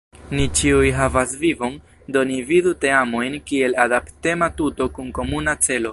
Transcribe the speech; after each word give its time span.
Ni 0.37 0.45
ĉiuj 0.59 0.87
havas 0.99 1.35
vivon, 1.41 1.75
do 2.15 2.23
ni 2.31 2.39
vidu 2.53 2.73
teamojn 2.87 3.37
kiel 3.53 3.79
adaptema 3.85 4.49
tuto 4.63 4.93
kun 4.97 5.17
komuna 5.21 5.59
celo. 5.69 5.87